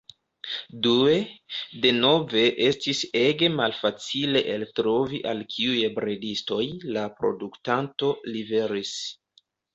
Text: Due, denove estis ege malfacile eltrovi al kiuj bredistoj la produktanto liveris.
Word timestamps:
Due, 0.85 1.17
denove 1.83 2.41
estis 2.67 3.01
ege 3.19 3.49
malfacile 3.59 4.41
eltrovi 4.55 5.21
al 5.33 5.45
kiuj 5.53 5.85
bredistoj 6.01 6.59
la 6.99 7.07
produktanto 7.21 8.13
liveris. 8.33 8.99